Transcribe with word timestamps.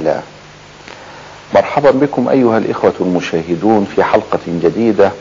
لا 0.00 0.20
مرحبا 1.54 1.90
بكم 1.90 2.28
أيها 2.28 2.58
الإخوة 2.58 2.94
المشاهدون 3.00 3.86
في 3.96 4.04
حلقة 4.04 4.38
جديدة 4.46 5.12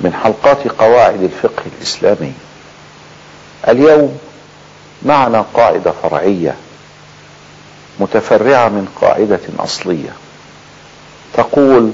من 0.00 0.12
حلقات 0.12 0.68
قواعد 0.68 1.22
الفقه 1.22 1.62
الإسلامي. 1.78 2.32
اليوم 3.68 4.18
معنا 5.02 5.44
قاعدة 5.54 5.92
فرعية 6.02 6.54
متفرعة 8.00 8.68
من 8.68 8.88
قاعدة 9.00 9.40
أصلية. 9.58 10.12
تقول 11.34 11.92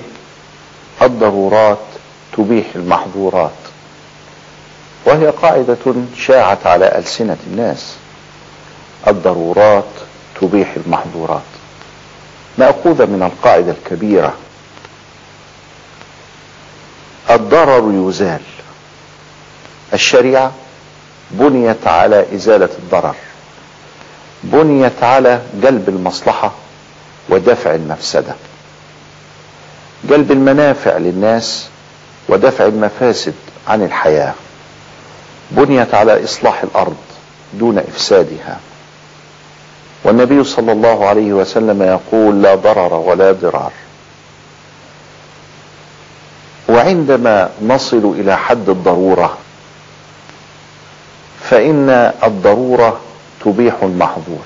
الضرورات 1.02 1.78
تبيح 2.36 2.66
المحظورات. 2.76 3.50
وهي 5.06 5.26
قاعدة 5.26 5.76
شاعت 6.16 6.66
على 6.66 6.98
ألسنة 6.98 7.36
الناس 7.46 7.96
الضرورات 9.08 9.84
تبيح 10.40 10.74
المحظورات. 10.86 11.42
مأخوذة 12.58 13.04
من 13.04 13.22
القاعدة 13.22 13.72
الكبيرة. 13.72 14.34
الضرر 17.30 18.08
يزال. 18.08 18.40
الشريعة 19.94 20.52
بنيت 21.30 21.86
على 21.86 22.26
إزالة 22.34 22.68
الضرر. 22.78 23.14
بنيت 24.42 25.02
على 25.02 25.40
جلب 25.62 25.88
المصلحة 25.88 26.52
ودفع 27.28 27.74
المفسدة. 27.74 28.34
جلب 30.04 30.32
المنافع 30.32 30.96
للناس 30.96 31.66
ودفع 32.28 32.66
المفاسد 32.66 33.34
عن 33.68 33.82
الحياة. 33.82 34.34
بنيت 35.50 35.94
على 35.94 36.24
إصلاح 36.24 36.62
الأرض 36.62 36.96
دون 37.54 37.78
إفسادها. 37.78 38.60
والنبي 40.06 40.44
صلى 40.44 40.72
الله 40.72 41.06
عليه 41.06 41.32
وسلم 41.32 41.82
يقول 41.82 42.42
لا 42.42 42.54
ضرر 42.54 42.94
ولا 42.94 43.32
ضرار. 43.32 43.72
وعندما 46.68 47.50
نصل 47.62 48.14
إلى 48.18 48.36
حد 48.36 48.68
الضرورة 48.68 49.38
فإن 51.50 52.12
الضرورة 52.24 53.00
تبيح 53.44 53.74
المحظور. 53.82 54.44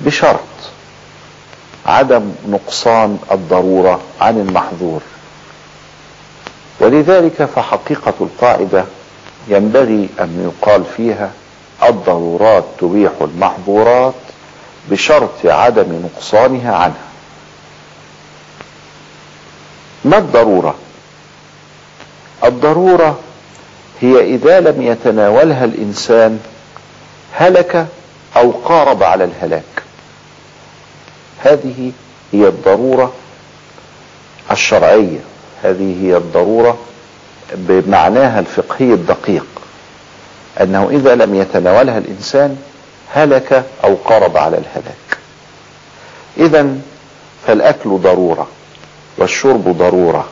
بشرط 0.00 0.38
عدم 1.86 2.32
نقصان 2.48 3.18
الضرورة 3.32 4.00
عن 4.20 4.40
المحظور. 4.40 5.00
ولذلك 6.80 7.44
فحقيقة 7.44 8.14
القاعدة 8.20 8.84
ينبغي 9.48 10.08
أن 10.20 10.52
يقال 10.52 10.84
فيها 10.96 11.30
الضرورات 11.88 12.64
تبيح 12.78 13.12
المحظورات 13.20 14.14
بشرط 14.90 15.46
عدم 15.46 16.02
نقصانها 16.04 16.76
عنها. 16.76 17.06
ما 20.04 20.18
الضرورة؟ 20.18 20.74
الضرورة 22.44 23.18
هي 24.00 24.34
إذا 24.34 24.60
لم 24.60 24.82
يتناولها 24.82 25.64
الإنسان 25.64 26.40
هلك 27.32 27.86
أو 28.36 28.50
قارب 28.50 29.02
على 29.02 29.24
الهلاك. 29.24 29.62
هذه 31.38 31.92
هي 32.32 32.48
الضرورة 32.48 33.12
الشرعية. 34.50 35.20
هذه 35.62 36.04
هي 36.04 36.16
الضرورة 36.16 36.78
بمعناها 37.54 38.40
الفقهي 38.40 38.94
الدقيق. 38.94 39.46
أنه 40.60 40.88
إذا 40.90 41.14
لم 41.14 41.34
يتناولها 41.34 41.98
الإنسان 41.98 42.56
هلك 43.12 43.64
أو 43.84 43.94
قرب 43.94 44.36
على 44.36 44.58
الهلاك. 44.58 45.18
اذا 46.36 46.76
فالأكل 47.46 47.90
ضرورة 47.90 48.48
والشرب 49.18 49.68
ضرورة 49.78 50.28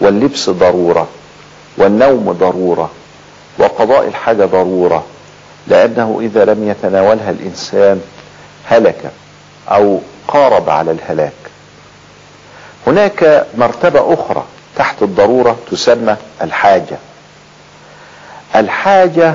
واللبس 0.00 0.50
ضرورة 0.50 1.08
والنوم 1.76 2.32
ضرورة 2.32 2.90
وقضاء 3.58 4.08
الحاجة 4.08 4.44
ضرورة 4.44 5.04
لأنه 5.66 6.18
إذا 6.22 6.44
لم 6.44 6.68
يتناولها 6.68 7.30
الإنسان 7.30 8.00
هلك 8.64 9.10
أو 9.68 10.00
قارب 10.28 10.70
على 10.70 10.90
الهلاك. 10.90 11.32
هناك 12.86 13.46
مرتبة 13.56 14.14
أخرى 14.14 14.44
تحت 14.76 15.02
الضرورة 15.02 15.56
تسمى 15.70 16.16
الحاجة. 16.42 16.96
الحاجة 18.56 19.34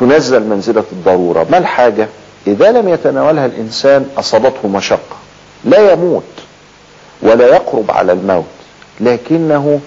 تنزل 0.00 0.42
منزلة 0.42 0.84
الضرورة. 0.92 1.46
ما 1.50 1.58
الحاجة؟ 1.58 2.08
إذا 2.46 2.70
لم 2.72 2.88
يتناولها 2.88 3.46
الإنسان 3.46 4.08
أصابته 4.18 4.68
مشقة. 4.68 5.16
لا 5.64 5.92
يموت 5.92 6.22
ولا 7.22 7.46
يقرب 7.46 7.90
على 7.90 8.12
الموت 8.12 8.44
لكنه 9.00 9.80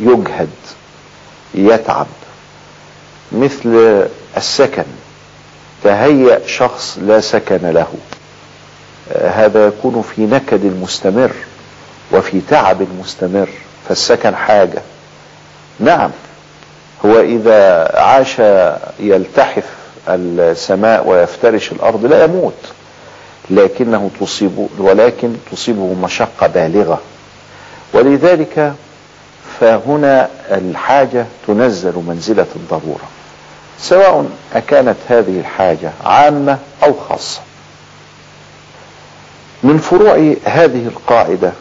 يجهد 0.00 0.50
يتعب. 1.54 2.06
مثل 3.32 4.04
السكن. 4.36 4.84
تهيأ 5.84 6.40
شخص 6.46 6.98
لا 7.02 7.20
سكن 7.20 7.70
له. 7.70 7.94
هذا 9.14 9.66
يكون 9.66 10.04
في 10.14 10.22
نكد 10.22 10.64
مستمر 10.64 11.32
وفي 12.12 12.40
تعب 12.50 12.86
مستمر 13.00 13.48
فالسكن 13.88 14.36
حاجة. 14.36 14.82
نعم. 15.80 16.10
هو 17.04 17.20
إذا 17.20 17.90
عاش 17.94 18.38
يلتحف 19.00 19.64
السماء 20.08 21.08
ويفترش 21.08 21.72
الأرض 21.72 22.04
لا 22.06 22.24
يموت 22.24 22.54
لكنه 23.50 24.10
تصيب 24.20 24.68
ولكن 24.78 25.34
تصيبه 25.52 25.94
مشقة 26.02 26.46
بالغة. 26.46 27.00
ولذلك 27.92 28.74
فهنا 29.60 30.28
الحاجة 30.50 31.26
تنزل 31.46 32.02
منزلة 32.06 32.46
الضرورة. 32.56 33.08
سواء 33.80 34.26
أكانت 34.54 34.96
هذه 35.08 35.40
الحاجة 35.40 35.90
عامة 36.04 36.58
أو 36.82 36.94
خاصة. 37.08 37.40
من 39.62 39.78
فروع 39.78 40.34
هذه 40.44 40.86
القاعدة 40.86 41.52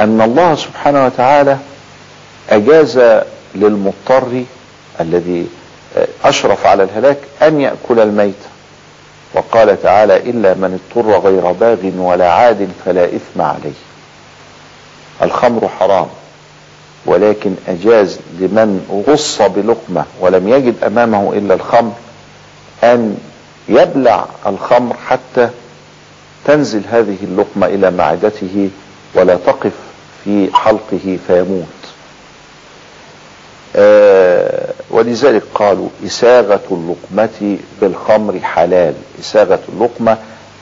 أن 0.00 0.20
الله 0.20 0.54
سبحانه 0.54 1.06
وتعالى 1.06 1.58
أجاز 2.50 3.00
للمضطر 3.54 4.44
الذي 5.00 5.46
أشرف 6.24 6.66
على 6.66 6.82
الهلاك 6.82 7.18
أن 7.42 7.60
يأكل 7.60 8.00
الميت. 8.00 8.34
وقال 9.34 9.82
تعالى 9.82 10.16
إلا 10.16 10.54
من 10.54 10.80
اضطر 10.96 11.18
غير 11.18 11.52
باغ 11.52 11.78
ولا 11.98 12.32
عاد 12.32 12.68
فلا 12.84 13.04
إثم 13.04 13.40
عليه. 13.40 13.72
الخمر 15.22 15.68
حرام 15.68 16.06
ولكن 17.06 17.54
أجاز 17.68 18.18
لمن 18.40 19.02
غص 19.08 19.42
بلقمة 19.42 20.04
ولم 20.20 20.48
يجد 20.48 20.84
أمامه 20.84 21.32
إلا 21.32 21.54
الخمر 21.54 21.92
أن 22.84 23.18
يبلع 23.68 24.26
الخمر 24.46 24.96
حتى 25.08 25.50
تنزل 26.44 26.82
هذه 26.90 27.16
اللقمة 27.22 27.66
إلى 27.66 27.90
معدته 27.90 28.70
ولا 29.14 29.36
تقف 29.36 29.72
في 30.24 30.48
حلقه 30.54 31.18
فيموت. 31.26 31.66
آه 33.78 34.72
ولذلك 34.90 35.42
قالوا 35.54 35.88
إساغة 36.06 36.60
اللقمة 36.70 37.58
بالخمر 37.80 38.40
حلال. 38.42 38.94
إساغة 39.20 39.60
اللقمة 39.68 40.18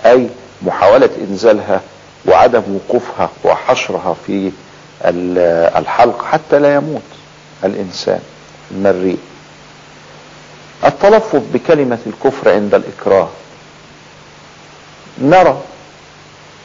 أي 0.06 0.28
محاولة 0.62 1.10
إنزالها 1.30 1.80
وعدم 2.26 2.62
وقوفها 2.74 3.30
وحشرها 3.44 4.16
في 4.26 4.52
الحلق 5.76 6.24
حتى 6.24 6.58
لا 6.58 6.74
يموت 6.74 7.02
الإنسان 7.64 8.20
المريء. 8.70 9.18
التلفظ 10.84 11.42
بكلمة 11.54 11.98
الكفر 12.06 12.50
عند 12.52 12.74
الإكراه. 12.74 13.28
نرى 15.22 15.60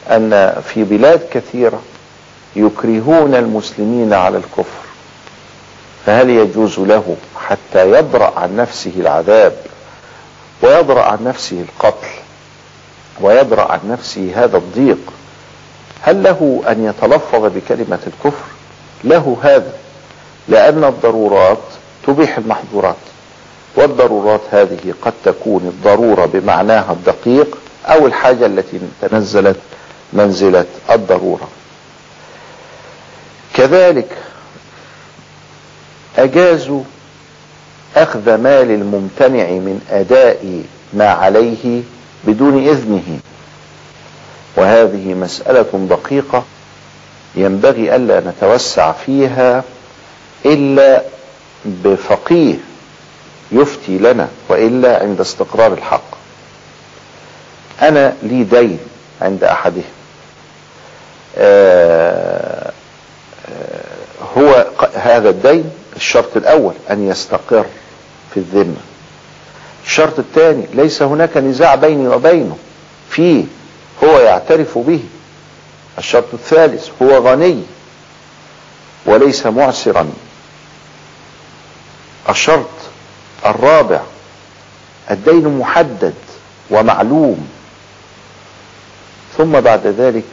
أن 0.09 0.61
في 0.73 0.83
بلاد 0.83 1.21
كثيرة 1.31 1.81
يكرهون 2.55 3.35
المسلمين 3.35 4.13
على 4.13 4.37
الكفر. 4.37 4.90
فهل 6.05 6.29
يجوز 6.29 6.79
له 6.79 7.15
حتى 7.47 7.91
يدرأ 7.91 8.39
عن 8.39 8.55
نفسه 8.55 8.91
العذاب 8.97 9.53
ويدرأ 10.61 11.01
عن 11.01 11.23
نفسه 11.23 11.61
القتل 11.61 12.07
ويدرأ 13.21 13.71
عن 13.71 13.79
نفسه 13.89 14.31
هذا 14.35 14.57
الضيق؟ 14.57 15.13
هل 16.01 16.23
له 16.23 16.63
أن 16.69 16.85
يتلفظ 16.85 17.45
بكلمة 17.45 17.99
الكفر؟ 18.07 18.43
له 19.03 19.37
هذا 19.41 19.73
لأن 20.47 20.83
الضرورات 20.83 21.57
تبيح 22.07 22.37
المحظورات 22.37 22.95
والضرورات 23.75 24.41
هذه 24.51 24.93
قد 25.01 25.13
تكون 25.25 25.61
الضرورة 25.67 26.25
بمعناها 26.25 26.91
الدقيق 26.91 27.57
أو 27.85 28.07
الحاجة 28.07 28.45
التي 28.45 28.79
تنزلت 29.01 29.57
منزلة 30.13 30.65
الضرورة. 30.91 31.47
كذلك 33.53 34.17
أجازوا 36.17 36.83
أخذ 37.95 38.35
مال 38.35 38.71
الممتنع 38.71 39.43
من 39.43 39.81
أداء 39.89 40.63
ما 40.93 41.09
عليه 41.09 41.81
بدون 42.23 42.67
إذنه. 42.67 43.19
وهذه 44.55 45.13
مسألة 45.13 45.87
دقيقة 45.89 46.43
ينبغي 47.35 47.95
ألا 47.95 48.19
نتوسع 48.19 48.91
فيها 48.91 49.63
إلا 50.45 51.03
بفقيه 51.65 52.55
يفتي 53.51 53.97
لنا 53.97 54.29
وإلا 54.49 54.99
عند 54.99 55.19
استقرار 55.21 55.73
الحق. 55.73 56.11
أنا 57.81 58.13
لي 58.23 58.43
دين 58.43 58.79
عند 59.21 59.43
أحدهم 59.43 59.83
آه، 61.37 62.71
آه، 63.49 64.37
هو 64.37 64.65
هذا 64.95 65.29
الدين 65.29 65.71
الشرط 66.01 66.37
الأول 66.37 66.73
أن 66.91 67.09
يستقر 67.09 67.65
في 68.33 68.37
الذمة. 68.37 68.81
الشرط 69.85 70.19
الثاني 70.19 70.65
ليس 70.73 71.01
هناك 71.01 71.37
نزاع 71.37 71.75
بيني 71.75 72.07
وبينه. 72.07 72.57
فيه 73.09 73.45
هو 74.03 74.19
يعترف 74.19 74.77
به. 74.77 75.03
الشرط 75.97 76.33
الثالث 76.33 76.89
هو 77.01 77.27
غني 77.27 77.63
وليس 79.05 79.45
معسرا. 79.45 80.09
الشرط 82.29 82.69
الرابع 83.45 84.01
الدين 85.11 85.57
محدد 85.57 86.13
ومعلوم. 86.69 87.47
ثم 89.37 89.59
بعد 89.59 89.87
ذلك 89.87 90.23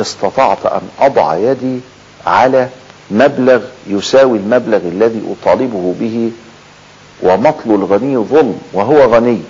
استطعت 0.00 0.66
أن 0.66 0.88
أضع 1.00 1.36
يدي 1.36 1.80
على 2.26 2.68
مبلغ 3.10 3.62
يساوي 3.86 4.38
المبلغ 4.38 4.76
الذي 4.76 5.22
أطالبه 5.32 5.94
به 6.00 6.30
ومطل 7.22 7.70
الغني 7.70 8.16
ظلم 8.16 8.58
وهو 8.72 9.14
غني. 9.14 9.40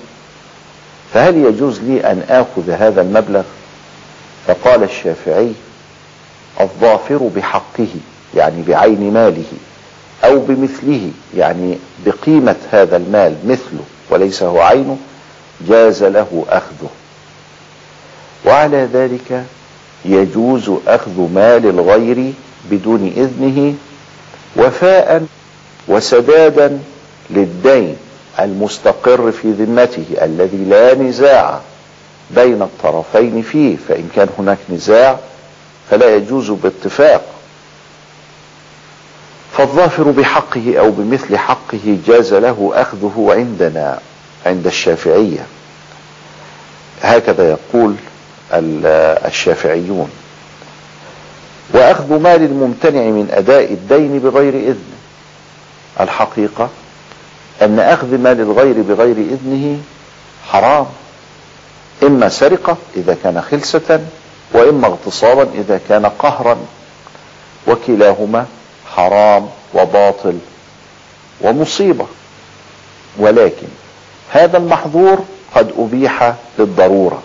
فهل 1.15 1.37
يجوز 1.37 1.81
لي 1.81 2.01
أن 2.01 2.23
آخذ 2.29 2.71
هذا 2.71 3.01
المبلغ؟ 3.01 3.43
فقال 4.47 4.83
الشافعي 4.83 5.53
الظافر 6.61 7.31
بحقه 7.37 7.89
يعني 8.37 8.63
بعين 8.63 9.13
ماله 9.13 9.45
أو 10.25 10.39
بمثله 10.39 11.11
يعني 11.37 11.79
بقيمة 12.07 12.57
هذا 12.71 12.97
المال 12.97 13.37
مثله 13.47 13.85
وليس 14.11 14.43
هو 14.43 14.61
عينه 14.61 14.97
جاز 15.69 16.05
له 16.05 16.45
أخذه. 16.49 16.91
وعلى 18.47 18.89
ذلك 18.93 19.45
يجوز 20.05 20.71
أخذ 20.87 21.21
مال 21.35 21.67
الغير 21.67 22.33
بدون 22.71 23.13
إذنه 23.17 23.75
وفاء 24.57 25.27
وسدادا 25.89 26.79
للدين 27.31 27.97
المستقر 28.41 29.33
في 29.33 29.51
ذمته 29.53 30.05
الذي 30.23 30.57
لا 30.65 30.95
نزاع 30.95 31.61
بين 32.31 32.63
الطرفين 32.63 33.43
فيه 33.43 33.77
فإن 33.89 34.09
كان 34.17 34.29
هناك 34.39 34.59
نزاع 34.71 35.19
فلا 35.91 36.17
يجوز 36.17 36.51
باتفاق 36.51 37.25
فالظافر 39.57 40.03
بحقه 40.11 40.79
أو 40.79 40.91
بمثل 40.91 41.37
حقه 41.37 41.99
جاز 42.07 42.35
له 42.35 42.71
أخذه 42.75 43.27
عندنا 43.31 43.99
عند 44.47 44.67
الشافعية. 44.67 45.47
هكذا 47.03 47.49
يقول 47.51 47.95
الشافعيون. 49.27 50.11
وأخذ 51.73 52.19
مال 52.19 52.43
الممتنع 52.43 53.01
من 53.01 53.29
أداء 53.31 53.73
الدين 53.73 54.19
بغير 54.19 54.55
إذن. 54.55 54.93
الحقيقة 56.01 56.69
أن 57.63 57.81
أخذ 57.81 58.19
مال 58.19 58.41
الغير 58.41 58.83
بغير 58.83 59.17
إذنه 59.17 59.79
حرام. 60.49 60.87
إما 62.03 62.29
سرقة 62.29 62.77
إذا 62.97 63.17
كان 63.23 63.43
خلسة 63.43 64.01
وإما 64.53 64.87
اغتصابا 64.87 65.49
إذا 65.55 65.81
كان 65.89 66.07
قهرا. 66.07 66.57
وكلاهما 67.67 68.47
حرام 68.95 69.49
وباطل 69.75 70.39
ومصيبة. 71.41 72.07
ولكن 73.19 73.67
هذا 74.31 74.59
المحظور 74.59 75.19
قد 75.55 75.73
أبيح 75.79 76.35
للضرورة. 76.59 77.23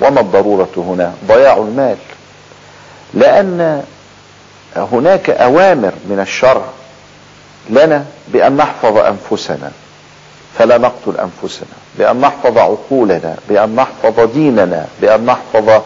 وما 0.00 0.20
الضرورة 0.20 0.68
هنا؟ 0.76 1.14
ضياع 1.28 1.56
المال. 1.56 1.96
لأن 3.14 3.82
هناك 4.76 5.30
أوامر 5.30 5.92
من 6.04 6.20
الشرع 6.20 6.64
لنا 7.70 8.04
بأن 8.28 8.56
نحفظ 8.56 8.96
أنفسنا. 8.96 9.70
فلا 10.58 10.78
نقتل 10.78 11.14
أنفسنا. 11.20 11.76
بأن 11.98 12.20
نحفظ 12.20 12.58
عقولنا. 12.58 13.36
بأن 13.48 13.74
نحفظ 13.74 14.20
ديننا. 14.34 14.86
بأن 15.00 15.26
نحفظ 15.26 15.82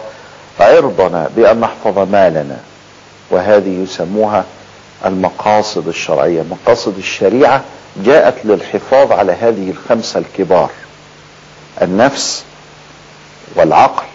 عرضنا. 0.60 1.30
بأن 1.36 1.60
نحفظ 1.60 1.98
مالنا. 1.98 2.56
وهذه 3.30 3.82
يسموها 3.82 4.44
المقاصد 5.06 5.88
الشرعية. 5.88 6.42
مقاصد 6.42 6.98
الشريعة 6.98 7.62
جاءت 7.96 8.34
للحفاظ 8.44 9.12
على 9.12 9.32
هذه 9.32 9.70
الخمسة 9.70 10.20
الكبار. 10.20 10.70
النفس 11.82 12.44
والعقل 13.56 14.06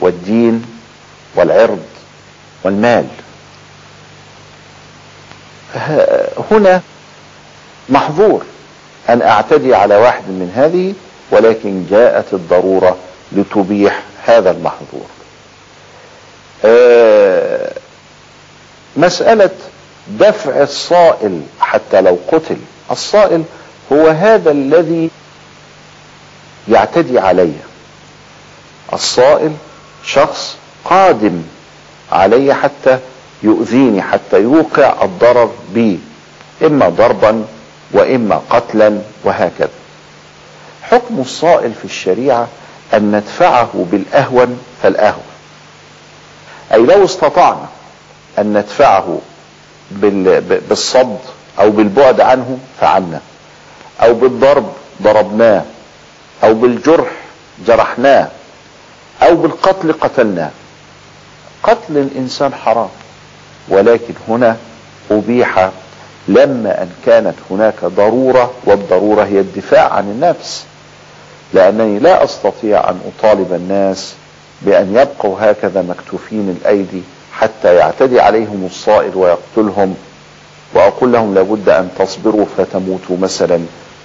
والدين 0.00 0.66
والعرض. 1.34 1.82
والمال. 2.64 3.06
هنا 6.50 6.80
محظور 7.88 8.44
أن 9.08 9.22
أعتدي 9.22 9.74
على 9.74 9.96
واحد 9.96 10.22
من 10.28 10.52
هذه 10.56 10.94
ولكن 11.30 11.86
جاءت 11.90 12.24
الضرورة 12.32 12.96
لتبيح 13.32 14.02
هذا 14.24 14.50
المحظور. 14.50 15.06
آه، 16.64 17.72
مسألة 18.96 19.50
دفع 20.08 20.62
الصائل 20.62 21.40
حتى 21.60 22.00
لو 22.00 22.18
قتل. 22.32 22.56
الصائل 22.90 23.44
هو 23.92 24.08
هذا 24.08 24.50
الذي 24.50 25.10
يعتدي 26.68 27.18
علي 27.18 27.52
الصائل 28.92 29.52
شخص 30.04 30.56
قادم 30.84 31.42
علي 32.14 32.54
حتى 32.54 32.98
يؤذيني 33.42 34.02
حتى 34.02 34.40
يوقع 34.40 35.04
الضرر 35.04 35.50
بي 35.74 36.00
إما 36.62 36.88
ضربا 36.88 37.44
وإما 37.92 38.40
قتلا 38.50 38.98
وهكذا. 39.24 39.68
حكم 40.82 41.20
الصائل 41.20 41.72
في 41.74 41.84
الشريعة 41.84 42.48
أن 42.94 43.16
ندفعه 43.16 43.86
بالأهون 43.90 44.60
فالأهون. 44.82 45.24
أي 46.72 46.78
لو 46.78 47.04
استطعنا 47.04 47.66
أن 48.38 48.58
ندفعه 48.58 49.18
بالصد 49.90 51.18
أو 51.58 51.70
بالبعد 51.70 52.20
عنه 52.20 52.58
فعلنا. 52.80 53.20
أو 54.00 54.14
بالضرب 54.14 54.72
ضربناه. 55.02 55.62
أو 56.44 56.54
بالجرح 56.54 57.10
جرحناه. 57.66 58.28
أو 59.22 59.34
بالقتل 59.34 59.92
قتلناه. 59.92 60.50
قتل 61.64 61.96
الإنسان 61.98 62.54
حرام. 62.54 62.88
ولكن 63.68 64.14
هنا 64.28 64.56
أبيح 65.10 65.70
لما 66.28 66.82
أن 66.82 66.90
كانت 67.06 67.34
هناك 67.50 67.84
ضرورة 67.84 68.50
والضرورة 68.64 69.22
هي 69.24 69.40
الدفاع 69.40 69.92
عن 69.92 70.04
النفس. 70.04 70.64
لأنني 71.54 71.98
لا 71.98 72.24
أستطيع 72.24 72.90
أن 72.90 73.00
أطالب 73.18 73.52
الناس 73.52 74.14
بأن 74.62 74.96
يبقوا 74.96 75.36
هكذا 75.40 75.82
مكتوفين 75.82 76.56
الأيدي 76.60 77.02
حتى 77.32 77.74
يعتدي 77.74 78.20
عليهم 78.20 78.68
الصائل 78.70 79.16
ويقتلهم. 79.16 79.94
وأقول 80.74 81.12
لهم 81.12 81.34
لابد 81.34 81.68
أن 81.68 81.88
تصبروا 81.98 82.46
فتموتوا 82.58 83.16
مثلا 83.20 83.60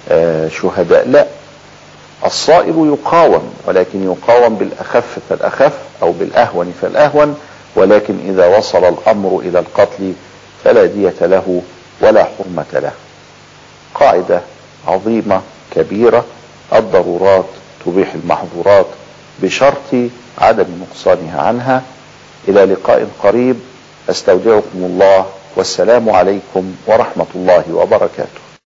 آه، 0.08 0.48
شهداء. 0.48 1.08
لا. 1.08 1.26
الصائل 2.26 2.96
يقاوم 3.04 3.54
ولكن 3.66 4.04
يقاوم 4.04 4.54
بالأخف 4.54 5.18
فالأخف 5.30 5.72
أو 6.02 6.12
بالأهون 6.12 6.74
فالأهون. 6.82 7.36
ولكن 7.76 8.18
إذا 8.28 8.58
وصل 8.58 8.84
الأمر 8.84 9.38
إلى 9.38 9.58
القتل 9.58 10.12
فلا 10.64 10.84
دية 10.84 11.14
له 11.20 11.62
ولا 12.00 12.24
حرمة 12.24 12.66
له. 12.72 12.92
قاعدة 13.94 14.40
عظيمة 14.86 15.40
كبيرة 15.74 16.24
الضرورات 16.72 17.44
تبيح 17.86 18.14
المحظورات 18.14 18.86
بشرط 19.42 19.94
عدم 20.38 20.66
نقصانها 20.80 21.42
عنها. 21.42 21.82
إلى 22.48 22.64
لقاء 22.64 23.08
قريب 23.22 23.56
أستودعكم 24.10 24.68
الله 24.74 25.26
والسلام 25.56 26.10
عليكم 26.10 26.74
ورحمة 26.86 27.26
الله 27.34 27.64
وبركاته. 27.72 28.49